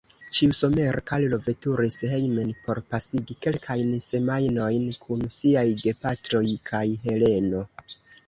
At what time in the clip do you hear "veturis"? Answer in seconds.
1.47-1.97